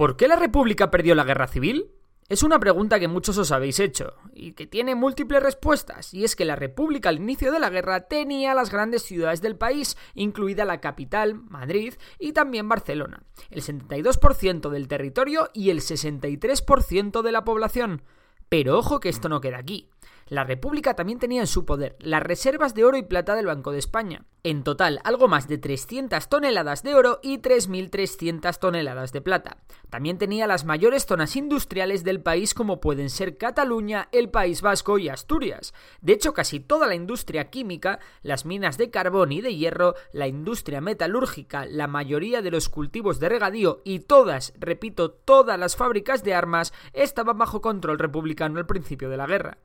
[0.00, 1.90] ¿Por qué la República perdió la guerra civil?
[2.30, 6.36] Es una pregunta que muchos os habéis hecho, y que tiene múltiples respuestas, y es
[6.36, 10.64] que la República al inicio de la guerra tenía las grandes ciudades del país, incluida
[10.64, 17.44] la capital, Madrid, y también Barcelona, el 72% del territorio y el 63% de la
[17.44, 18.00] población.
[18.48, 19.90] Pero ojo que esto no queda aquí.
[20.30, 23.72] La República también tenía en su poder las reservas de oro y plata del Banco
[23.72, 24.26] de España.
[24.44, 29.56] En total, algo más de 300 toneladas de oro y 3.300 toneladas de plata.
[29.90, 34.98] También tenía las mayores zonas industriales del país como pueden ser Cataluña, el País Vasco
[34.98, 35.74] y Asturias.
[36.00, 40.28] De hecho, casi toda la industria química, las minas de carbón y de hierro, la
[40.28, 46.22] industria metalúrgica, la mayoría de los cultivos de regadío y todas, repito, todas las fábricas
[46.22, 49.58] de armas estaban bajo control republicano al principio de la guerra.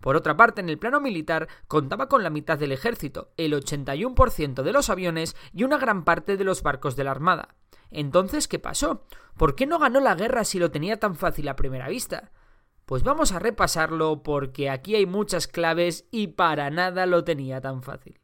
[0.00, 4.62] Por otra parte, en el plano militar contaba con la mitad del ejército, el 81%
[4.62, 7.54] de los aviones y una gran parte de los barcos de la Armada.
[7.90, 9.06] Entonces, ¿qué pasó?
[9.36, 12.30] ¿Por qué no ganó la guerra si lo tenía tan fácil a primera vista?
[12.84, 17.82] Pues vamos a repasarlo porque aquí hay muchas claves y para nada lo tenía tan
[17.82, 18.20] fácil.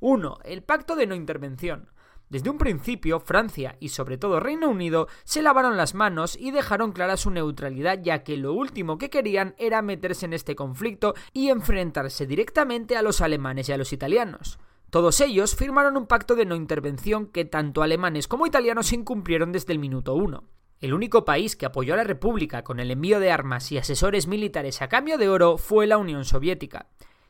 [0.00, 0.38] 1.
[0.44, 1.90] El pacto de no intervención.
[2.30, 6.92] Desde un principio, Francia y sobre todo Reino Unido se lavaron las manos y dejaron
[6.92, 11.48] clara su neutralidad ya que lo último que querían era meterse en este conflicto y
[11.48, 14.58] enfrentarse directamente a los alemanes y a los italianos.
[14.90, 19.72] Todos ellos firmaron un pacto de no intervención que tanto alemanes como italianos incumplieron desde
[19.72, 20.44] el minuto uno.
[20.80, 24.28] El único país que apoyó a la República con el envío de armas y asesores
[24.28, 26.86] militares a cambio de oro fue la Unión Soviética.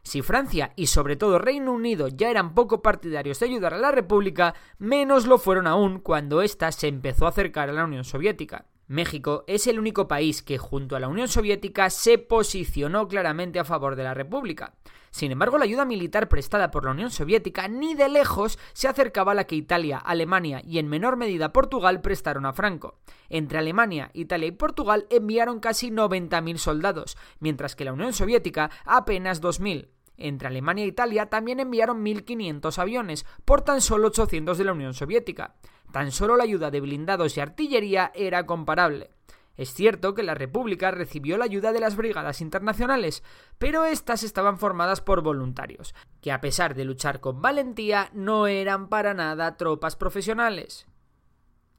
[0.08, 3.92] Si Francia y sobre todo Reino Unido ya eran poco partidarios de ayudar a la
[3.92, 8.64] República, menos lo fueron aún cuando ésta se empezó a acercar a la Unión Soviética.
[8.86, 13.66] México es el único país que junto a la Unión Soviética se posicionó claramente a
[13.66, 14.72] favor de la República.
[15.10, 19.32] Sin embargo, la ayuda militar prestada por la Unión Soviética ni de lejos se acercaba
[19.32, 22.98] a la que Italia, Alemania y en menor medida Portugal prestaron a Franco.
[23.28, 29.42] Entre Alemania, Italia y Portugal enviaron casi 90.000 soldados, mientras que la Unión Soviética apenas
[29.42, 29.88] 2.000.
[30.18, 34.92] Entre Alemania e Italia también enviaron 1.500 aviones, por tan solo 800 de la Unión
[34.92, 35.54] Soviética.
[35.92, 39.10] Tan solo la ayuda de blindados y artillería era comparable.
[39.56, 43.24] Es cierto que la República recibió la ayuda de las brigadas internacionales,
[43.58, 48.88] pero éstas estaban formadas por voluntarios, que a pesar de luchar con valentía no eran
[48.88, 50.86] para nada tropas profesionales.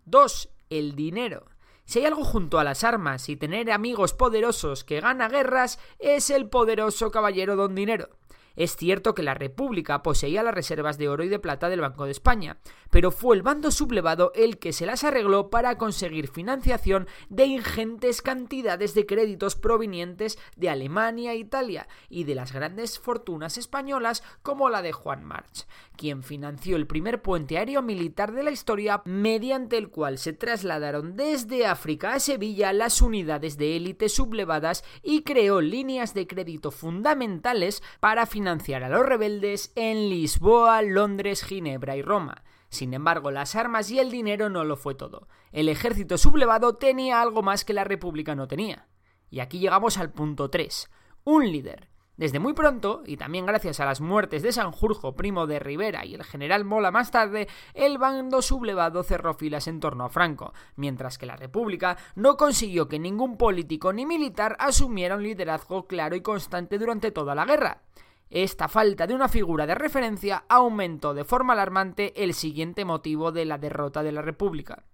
[0.06, 0.50] 2.
[0.70, 1.46] El dinero.
[1.90, 6.30] Si hay algo junto a las armas y tener amigos poderosos que gana guerras, es
[6.30, 8.10] el poderoso caballero don dinero.
[8.60, 12.04] Es cierto que la República poseía las reservas de oro y de plata del Banco
[12.04, 12.58] de España,
[12.92, 18.22] pero fue el bando sublevado el que se las arregló para conseguir financiación de ingentes
[18.22, 24.68] cantidades de créditos provenientes de Alemania e Italia y de las grandes fortunas españolas como
[24.68, 25.66] la de Juan March,
[25.96, 31.16] quien financió el primer puente aéreo militar de la historia mediante el cual se trasladaron
[31.16, 37.82] desde África a Sevilla las unidades de élite sublevadas y creó líneas de crédito fundamentales
[38.02, 42.44] para financiar a los rebeldes en Lisboa, Londres, Ginebra y Roma.
[42.70, 45.28] Sin embargo, las armas y el dinero no lo fue todo.
[45.52, 48.88] El ejército sublevado tenía algo más que la República no tenía.
[49.30, 50.90] Y aquí llegamos al punto 3.
[51.26, 51.90] Un líder.
[52.18, 56.16] Desde muy pronto, y también gracias a las muertes de Sanjurjo, primo de Rivera, y
[56.16, 61.18] el general Mola más tarde, el bando sublevado cerró filas en torno a Franco, mientras
[61.18, 66.22] que la República no consiguió que ningún político ni militar asumiera un liderazgo claro y
[66.22, 67.84] constante durante toda la guerra.
[68.30, 73.46] Esta falta de una figura de referencia aumentó de forma alarmante el siguiente motivo de
[73.46, 74.86] la derrota de la República.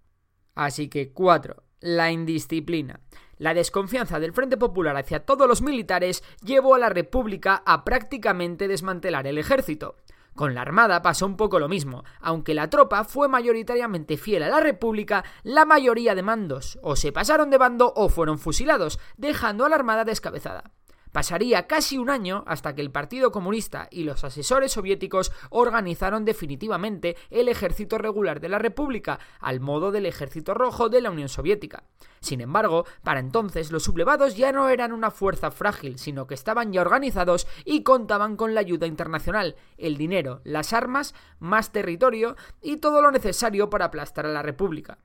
[0.55, 1.63] Así que 4.
[1.81, 3.01] La indisciplina.
[3.37, 8.69] La desconfianza del Frente Popular hacia todos los militares llevó a la República a prácticamente
[8.69, 9.97] desmantelar el ejército.
[10.33, 14.49] Con la Armada pasó un poco lo mismo, aunque la tropa fue mayoritariamente fiel a
[14.49, 19.65] la República, la mayoría de mandos o se pasaron de bando o fueron fusilados, dejando
[19.65, 20.71] a la Armada descabezada.
[21.15, 27.15] Pasaría casi un año hasta que el Partido Comunista y los asesores soviéticos organizaron definitivamente
[27.29, 31.85] el ejército regular de la República, al modo del ejército rojo de la Unión Soviética.
[32.19, 36.73] Sin embargo, para entonces los sublevados ya no eran una fuerza frágil, sino que estaban
[36.73, 42.75] ya organizados y contaban con la ayuda internacional, el dinero, las armas, más territorio y
[42.75, 44.97] todo lo necesario para aplastar a la República.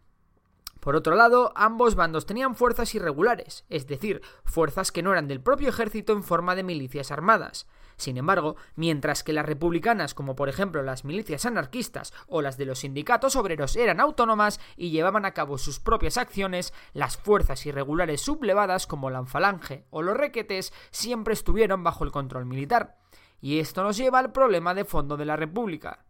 [0.80, 5.40] Por otro lado, ambos bandos tenían fuerzas irregulares, es decir, fuerzas que no eran del
[5.42, 7.66] propio ejército en forma de milicias armadas.
[7.96, 12.64] Sin embargo, mientras que las republicanas, como por ejemplo las milicias anarquistas o las de
[12.64, 18.22] los sindicatos obreros, eran autónomas y llevaban a cabo sus propias acciones, las fuerzas irregulares
[18.22, 22.96] sublevadas como la falange o los requetes siempre estuvieron bajo el control militar.
[23.38, 26.06] Y esto nos lleva al problema de fondo de la República.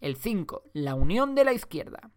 [0.00, 0.70] El 5.
[0.72, 2.10] La unión de la izquierda.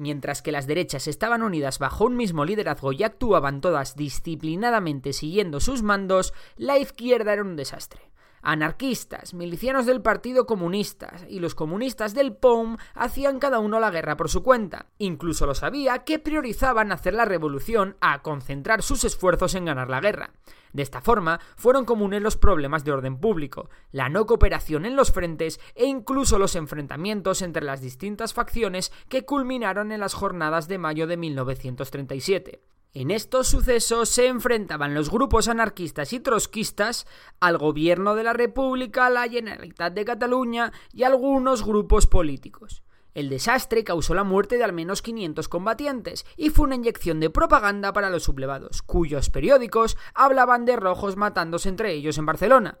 [0.00, 5.60] Mientras que las derechas estaban unidas bajo un mismo liderazgo y actuaban todas disciplinadamente siguiendo
[5.60, 8.09] sus mandos, la izquierda era un desastre.
[8.42, 14.16] Anarquistas, milicianos del Partido Comunista y los comunistas del POUM hacían cada uno la guerra
[14.16, 14.86] por su cuenta.
[14.98, 20.00] Incluso lo sabía que priorizaban hacer la revolución a concentrar sus esfuerzos en ganar la
[20.00, 20.30] guerra.
[20.72, 25.12] De esta forma, fueron comunes los problemas de orden público, la no cooperación en los
[25.12, 30.78] frentes e incluso los enfrentamientos entre las distintas facciones que culminaron en las jornadas de
[30.78, 32.62] mayo de 1937.
[32.92, 37.06] En estos sucesos se enfrentaban los grupos anarquistas y trotskistas
[37.38, 42.82] al gobierno de la República, la Generalitat de Cataluña y algunos grupos políticos.
[43.14, 47.30] El desastre causó la muerte de al menos 500 combatientes y fue una inyección de
[47.30, 52.78] propaganda para los sublevados, cuyos periódicos hablaban de rojos matándose entre ellos en Barcelona.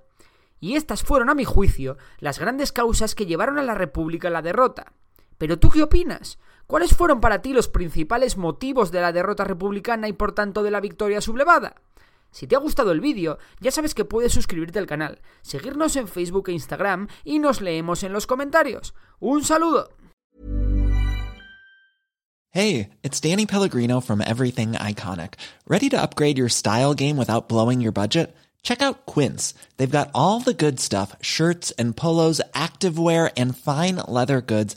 [0.58, 4.32] Y estas fueron, a mi juicio, las grandes causas que llevaron a la República a
[4.32, 4.92] la derrota.
[5.40, 6.38] Pero tú qué opinas?
[6.66, 10.70] ¿Cuáles fueron para ti los principales motivos de la derrota republicana y por tanto de
[10.70, 11.76] la victoria sublevada?
[12.30, 16.08] Si te ha gustado el vídeo, ya sabes que puedes suscribirte al canal, seguirnos en
[16.08, 18.92] Facebook e Instagram y nos leemos en los comentarios.
[19.18, 19.88] ¡Un saludo!
[22.50, 25.36] Hey, it's Danny Pellegrino from Everything Iconic.
[25.66, 28.36] ¿Ready to upgrade your style game without blowing your budget?
[28.62, 29.54] Check out Quince.
[29.78, 34.76] They've got all the good stuff shirts and polos, activewear, and fine leather goods